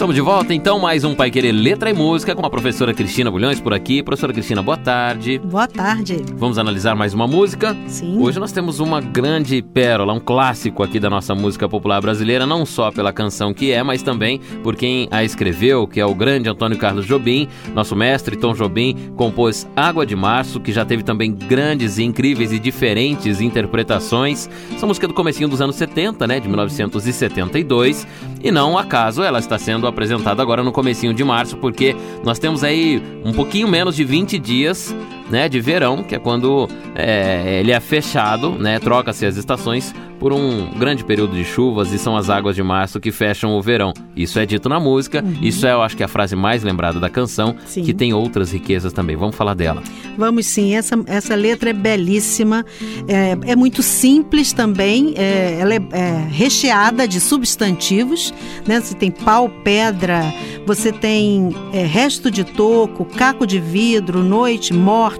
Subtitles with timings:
[0.00, 3.30] Estamos de volta, então, mais um Pai Querer Letra e Música com a professora Cristina
[3.30, 4.02] Bulhões por aqui.
[4.02, 5.36] Professora Cristina, boa tarde.
[5.36, 6.24] Boa tarde.
[6.36, 7.76] Vamos analisar mais uma música?
[7.86, 8.18] Sim.
[8.18, 12.64] Hoje nós temos uma grande pérola, um clássico aqui da nossa música popular brasileira, não
[12.64, 16.48] só pela canção que é, mas também por quem a escreveu, que é o grande
[16.48, 17.46] Antônio Carlos Jobim.
[17.74, 22.58] Nosso mestre Tom Jobim compôs Água de Março, que já teve também grandes, incríveis e
[22.58, 24.48] diferentes interpretações.
[24.74, 28.06] Essa música é do comecinho dos anos 70, né, de 1972,
[28.42, 31.94] e não acaso ela está sendo apresentado agora no comecinho de março, porque
[32.24, 34.94] nós temos aí um pouquinho menos de 20 dias
[35.30, 40.34] né, de verão, que é quando é, ele é fechado, né, troca-se as estações por
[40.34, 43.94] um grande período de chuvas e são as águas de março que fecham o verão.
[44.14, 45.38] Isso é dito na música, uhum.
[45.40, 47.82] isso é, eu acho que é a frase mais lembrada da canção, sim.
[47.82, 49.16] que tem outras riquezas também.
[49.16, 49.82] Vamos falar dela.
[50.18, 52.66] Vamos sim, essa, essa letra é belíssima,
[53.08, 58.34] é, é muito simples também, é, ela é, é, recheada de substantivos,
[58.66, 58.78] né?
[58.78, 60.22] Você tem pau, pedra,
[60.66, 65.19] você tem é, resto de toco, caco de vidro, noite, morte.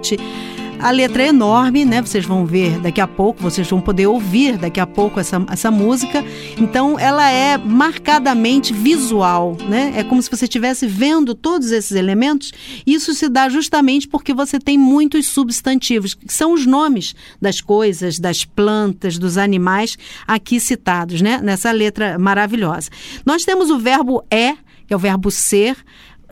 [0.81, 2.01] A letra é enorme, né?
[2.01, 5.69] Vocês vão ver daqui a pouco, vocês vão poder ouvir daqui a pouco essa, essa
[5.69, 6.25] música.
[6.57, 9.93] Então, ela é marcadamente visual, né?
[9.95, 12.51] É como se você estivesse vendo todos esses elementos.
[12.85, 18.17] Isso se dá justamente porque você tem muitos substantivos, que são os nomes das coisas,
[18.17, 21.39] das plantas, dos animais aqui citados, né?
[21.43, 22.89] Nessa letra maravilhosa.
[23.23, 24.55] Nós temos o verbo é,
[24.87, 25.77] que é o verbo ser,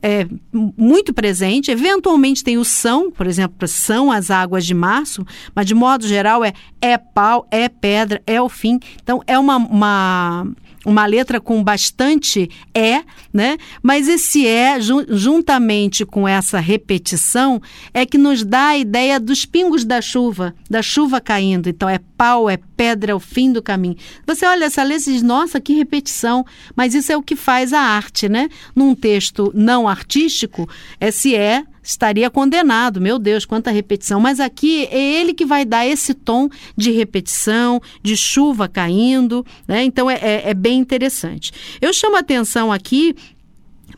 [0.01, 1.71] é, muito presente.
[1.71, 6.43] Eventualmente tem o são, por exemplo, são as águas de março, mas de modo geral
[6.43, 8.79] é é pau, é pedra, é o fim.
[9.01, 10.47] Então é uma, uma
[10.89, 13.57] uma letra com bastante é, né?
[13.81, 17.61] Mas esse é, juntamente com essa repetição,
[17.93, 21.69] é que nos dá a ideia dos pingos da chuva, da chuva caindo.
[21.69, 23.95] Então é pau, é pedra, é o fim do caminho.
[24.25, 26.45] Você olha essa letra e diz, nossa, que repetição.
[26.75, 28.49] Mas isso é o que faz a arte, né?
[28.75, 30.67] Num texto não artístico,
[30.99, 33.01] esse é estaria condenado.
[33.01, 34.19] Meu Deus, quanta repetição.
[34.19, 39.83] Mas aqui é ele que vai dar esse tom de repetição, de chuva caindo, né?
[39.83, 41.51] Então é, é, é bem interessante.
[41.81, 43.15] Eu chamo a atenção aqui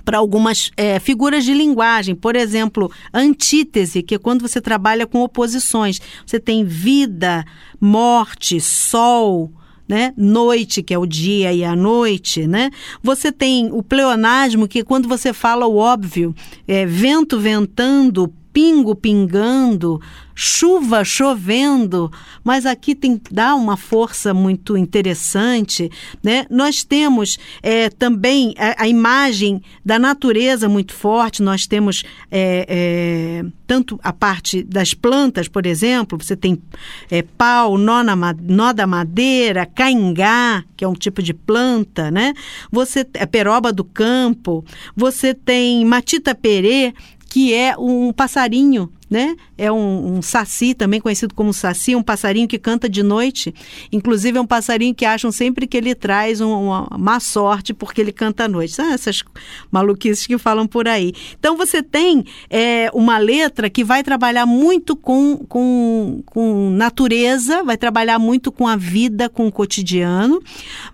[0.06, 5.20] para algumas é, figuras de linguagem, por exemplo, antítese, que é quando você trabalha com
[5.20, 6.00] oposições.
[6.26, 7.46] Você tem vida,
[7.80, 9.52] morte, sol,
[9.92, 10.14] né?
[10.16, 12.72] Noite, que é o dia e a noite, né?
[13.04, 16.34] Você tem o pleonasmo, que quando você fala o óbvio,
[16.66, 20.00] é vento ventando, pingo pingando,
[20.36, 22.12] chuva chovendo,
[22.44, 25.92] mas aqui tem dá uma força muito interessante,
[26.24, 26.46] né?
[26.50, 31.44] Nós temos é, também a, a, imagem da natureza muito forte.
[31.44, 36.62] Nós temos é, é, tanto a parte das plantas, por exemplo, você tem
[37.10, 42.34] é, pau, nó, na, nó da madeira, caingá, que é um tipo de planta, né?
[42.72, 46.94] Você é peroba do campo, você tem matita perê,
[47.32, 49.36] que é um passarinho né?
[49.58, 53.54] É um, um, saci, também conhecido como saci, um passarinho que canta de noite.
[53.92, 58.00] Inclusive, é um passarinho que acham sempre que ele traz um, uma má sorte porque
[58.00, 58.74] ele canta à noite.
[58.74, 59.22] São essas
[59.70, 61.12] maluquices que falam por aí.
[61.38, 67.76] Então, você tem é, uma letra que vai trabalhar muito com, com, com natureza, vai
[67.76, 70.42] trabalhar muito com a vida, com o cotidiano,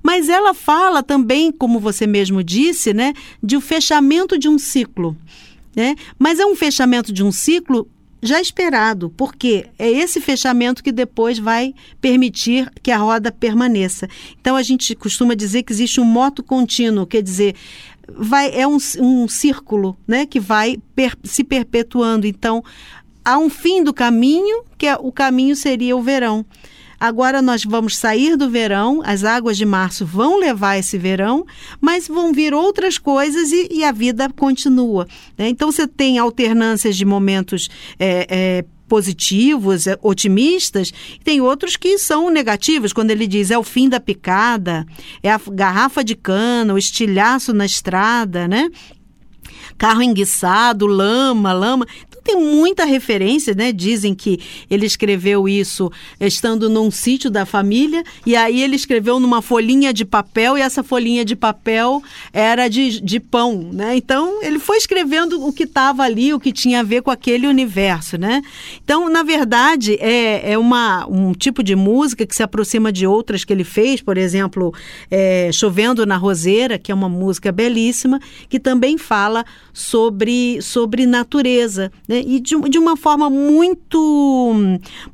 [0.01, 5.15] mas ela fala também, como você mesmo disse, né, de o fechamento de um ciclo.
[5.77, 5.95] Né?
[6.17, 7.87] Mas é um fechamento de um ciclo
[8.19, 14.09] já esperado, porque é esse fechamento que depois vai permitir que a roda permaneça.
[14.41, 17.55] Então a gente costuma dizer que existe um moto contínuo, quer dizer,
[18.07, 22.25] vai é um, um círculo, né, que vai per, se perpetuando.
[22.25, 22.63] Então
[23.23, 26.43] há um fim do caminho, que é, o caminho seria o verão.
[26.99, 31.45] Agora nós vamos sair do verão, as águas de março vão levar esse verão,
[31.79, 35.07] mas vão vir outras coisas e, e a vida continua.
[35.37, 35.49] Né?
[35.49, 37.69] Então você tem alternâncias de momentos.
[37.99, 43.63] É, é, positivos, é, otimistas, tem outros que são negativos, quando ele diz é o
[43.63, 44.85] fim da picada,
[45.21, 48.69] é a garrafa de cana, o estilhaço na estrada, né?
[49.77, 51.85] Carro enguiçado, lama, lama
[52.27, 53.71] tem muita referência, né?
[53.71, 55.89] Dizem que ele escreveu isso
[56.19, 60.83] estando num sítio da família, e aí ele escreveu numa folhinha de papel, e essa
[60.83, 62.03] folhinha de papel
[62.33, 63.95] era de, de pão, né?
[63.95, 67.47] Então, ele foi escrevendo o que estava ali, o que tinha a ver com aquele
[67.47, 68.41] universo, né?
[68.83, 73.45] Então, na verdade, é, é uma, um tipo de música que se aproxima de outras
[73.45, 74.73] que ele fez, por exemplo,
[75.09, 78.19] é, Chovendo na Roseira, que é uma música belíssima,
[78.49, 82.16] que também fala sobre, sobre natureza, né?
[82.17, 82.23] Né?
[82.25, 84.53] e de, de, uma forma muito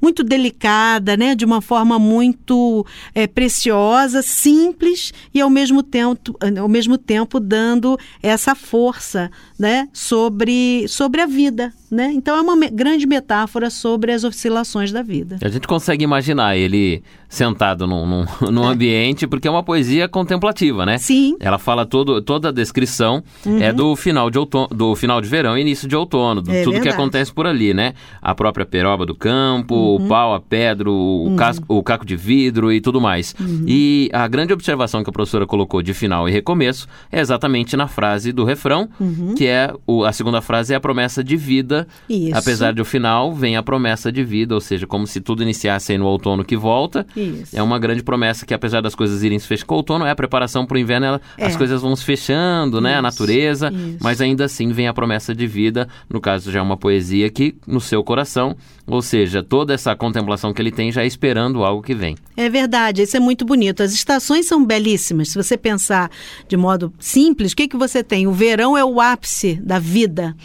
[0.01, 1.35] muito delicada, né?
[1.35, 7.97] de uma forma muito é, preciosa, simples e ao mesmo tempo ao mesmo tempo dando
[8.21, 9.87] essa força né?
[9.91, 12.11] sobre sobre a vida, né?
[12.13, 15.37] Então é uma me grande metáfora sobre as oscilações da vida.
[15.41, 18.73] A gente consegue imaginar ele sentado num, num, num é.
[18.73, 20.97] ambiente, porque é uma poesia contemplativa, né?
[20.97, 21.35] Sim.
[21.39, 23.61] Ela fala todo, toda a descrição uhum.
[23.61, 26.63] é do final de outono, do final de verão e início de outono, do, é
[26.63, 26.95] tudo verdade.
[26.95, 27.93] que acontece por ali, né?
[28.21, 30.05] A própria peroba do campo, uhum.
[30.05, 31.35] o pau, a pedra, o, uhum.
[31.35, 33.35] casco, o caco de vidro e tudo mais.
[33.39, 33.65] Uhum.
[33.67, 37.87] E a grande observação que a professora colocou de final e recomeço é exatamente na
[37.87, 39.35] frase do refrão, uhum.
[39.35, 42.37] que é o, a segunda frase é a promessa de vida isso.
[42.37, 45.91] Apesar de o final, vem a promessa de vida, ou seja, como se tudo iniciasse
[45.91, 47.05] aí no outono que volta.
[47.15, 47.57] Isso.
[47.57, 50.11] É uma grande promessa que, apesar das coisas irem se fechando com o outono, é
[50.11, 51.45] a preparação para o inverno, ela, é.
[51.45, 52.91] as coisas vão se fechando, né?
[52.91, 52.99] Isso.
[52.99, 53.97] A natureza, Isso.
[54.01, 57.55] mas ainda assim vem a promessa de vida, no caso já é uma poesia que
[57.65, 61.81] no seu coração, ou seja, toda essa contemplação que ele tem já é esperando algo
[61.81, 62.15] que vem.
[62.35, 63.81] É verdade, isso é muito bonito.
[63.81, 65.29] As estações são belíssimas.
[65.29, 66.09] Se você pensar
[66.47, 68.27] de modo simples, o que, que você tem?
[68.27, 70.35] O verão é o ápice da vida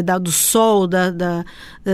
[0.00, 1.44] da, do sol, da, da,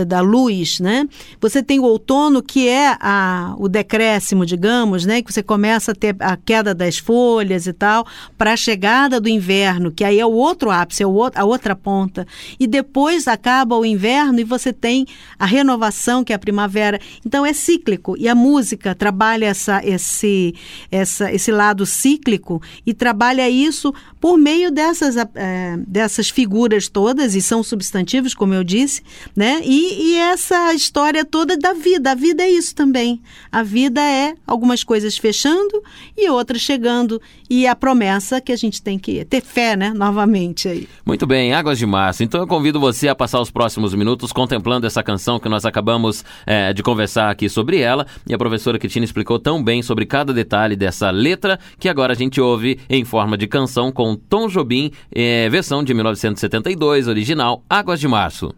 [0.05, 1.07] da, luz, né?
[1.41, 5.23] Você tem o outono, que é a, o decréscimo, digamos, né?
[5.23, 8.05] Que você começa a ter a queda das folhas e tal,
[8.37, 11.75] para a chegada do inverno, que aí é o outro ápice, é o, a outra
[11.75, 12.27] ponta.
[12.59, 15.07] E depois acaba o inverno e você tem
[15.37, 16.99] a renovação, que é a primavera.
[17.25, 18.15] Então é cíclico.
[18.17, 20.53] E a música trabalha essa, esse,
[20.91, 27.41] essa, esse lado cíclico e trabalha isso por meio dessas, é, dessas figuras todas, e
[27.41, 29.01] são substantivos, como eu disse,
[29.35, 29.61] né?
[29.63, 32.11] E, e, essa história toda da vida.
[32.11, 33.21] A vida é isso também.
[33.51, 35.83] A vida é algumas coisas fechando
[36.15, 37.21] e outras chegando.
[37.49, 39.91] E a promessa que a gente tem que ter fé, né?
[39.93, 40.87] Novamente aí.
[41.05, 42.23] Muito bem, Águas de Março.
[42.23, 46.23] Então eu convido você a passar os próximos minutos contemplando essa canção que nós acabamos
[46.45, 48.05] é, de conversar aqui sobre ela.
[48.27, 52.15] E a professora Cristina explicou tão bem sobre cada detalhe dessa letra que agora a
[52.15, 57.99] gente ouve em forma de canção com Tom Jobim, é, versão de 1972, original Águas
[57.99, 58.51] de Março.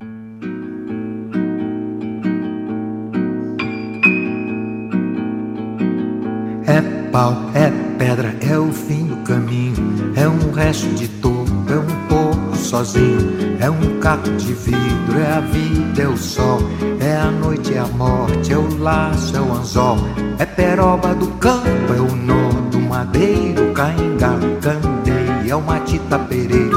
[6.65, 6.81] É
[7.11, 12.07] pau, é pedra, é o fim do caminho, é um resto de topo, é um
[12.07, 16.59] pouco sozinho, é um caco de vidro, é a vida, é o sol,
[17.01, 19.97] é a noite, é a morte, é o laço, é o anzol,
[20.39, 26.70] é peroba do campo, é o nó do madeiro, cainga, candeia, é o matita pereiro,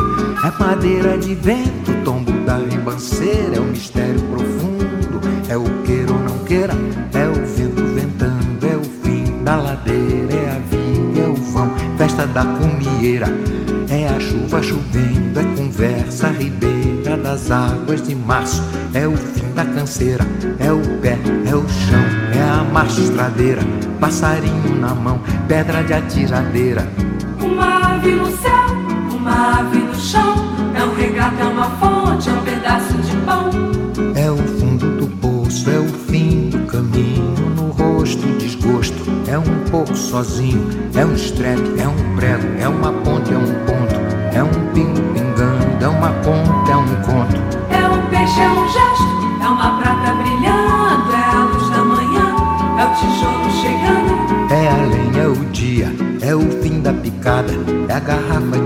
[0.45, 6.19] é madeira de vento, tombo da ribanceira, é o mistério profundo, é o queira ou
[6.19, 6.75] não queira,
[7.15, 11.71] é o vento ventando, é o fim da ladeira, é a vida, é o vão,
[11.97, 13.27] festa da cumieira,
[13.89, 18.63] é a chuva chovendo, é conversa ribeira das águas de março,
[18.93, 20.27] é o fim da canseira,
[20.59, 22.05] é o pé, é o chão,
[22.35, 23.63] é a marcha estradeira,
[23.99, 25.19] passarinho na mão,
[25.49, 26.87] pedra de atiradeira.
[27.41, 28.74] Uma ave no céu,
[29.25, 30.35] uma ave no chão,
[30.75, 33.51] é um regato, é uma fonte, é um pedaço de pão.
[34.15, 39.71] É o fundo do poço, é o fim do caminho, no rosto desgosto, é um
[39.71, 43.95] pouco sozinho, é um estrepe, é um prego, é uma ponte, é um ponto,
[44.35, 47.41] é um pingo pingando, é uma conta, é um conto.
[47.71, 52.37] É um peixe, é um gesto, é uma prata brilhando, é a luz da manhã,
[52.79, 54.53] é o tijolo chegando.
[54.53, 57.53] É a lenha, é o dia, é o fim da picada,
[57.89, 58.64] é a garrafa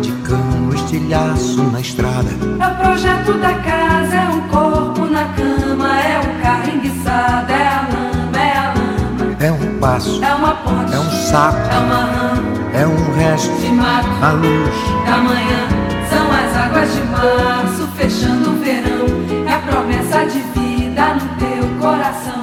[0.98, 2.28] estilhaço na estrada.
[2.60, 7.68] É o projeto da casa, é o corpo na cama, é o carro enguiçado, é
[7.68, 9.36] a lama, é a lama.
[9.38, 12.42] É um passo, é uma ponte, é um sapo, é uma rã,
[12.74, 14.74] é um resto de mato, a luz
[15.06, 15.68] da manhã.
[16.10, 19.06] São as águas de março fechando o verão,
[19.46, 22.37] é a promessa de vida no teu coração.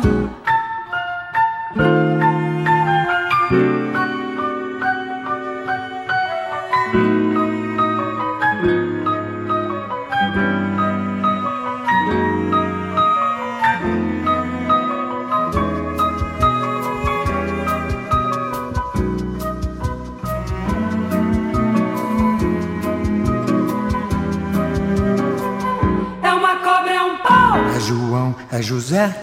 [28.51, 29.13] É José,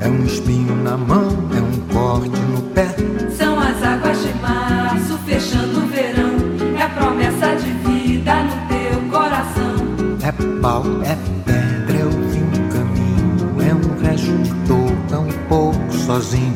[0.00, 2.88] é um espinho na mão, é um corte no pé.
[3.36, 6.30] São as águas de março fechando o verão.
[6.78, 9.74] É a promessa de vida no teu coração.
[10.22, 14.50] É pau, é pedra, é o fim do caminho, é um resto de
[15.14, 16.54] um pouco sozinho.